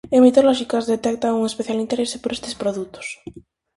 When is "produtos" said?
2.61-3.07